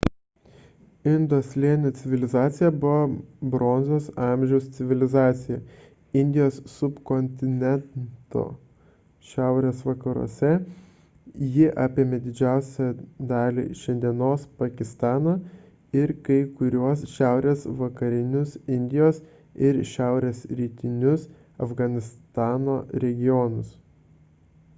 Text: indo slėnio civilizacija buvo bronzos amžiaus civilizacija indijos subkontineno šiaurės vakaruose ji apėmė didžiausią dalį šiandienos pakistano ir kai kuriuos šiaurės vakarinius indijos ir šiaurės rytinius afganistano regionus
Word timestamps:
indo 1.09 1.37
slėnio 1.47 1.89
civilizacija 1.97 2.69
buvo 2.83 3.49
bronzos 3.55 4.05
amžiaus 4.27 4.69
civilizacija 4.77 5.57
indijos 6.21 6.57
subkontineno 6.77 8.45
šiaurės 9.33 9.83
vakaruose 9.89 10.49
ji 11.57 11.67
apėmė 11.85 12.21
didžiausią 12.25 12.87
dalį 13.33 13.67
šiandienos 13.83 14.49
pakistano 14.63 15.37
ir 16.01 16.15
kai 16.29 16.41
kuriuos 16.61 17.07
šiaurės 17.15 17.67
vakarinius 17.83 18.55
indijos 18.79 19.21
ir 19.69 19.83
šiaurės 19.95 20.41
rytinius 20.63 21.29
afganistano 21.67 22.83
regionus 23.07 23.71